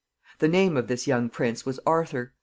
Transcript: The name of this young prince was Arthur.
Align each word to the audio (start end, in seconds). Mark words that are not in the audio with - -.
The 0.39 0.47
name 0.47 0.77
of 0.77 0.87
this 0.87 1.05
young 1.05 1.29
prince 1.29 1.63
was 1.63 1.79
Arthur. 1.85 2.33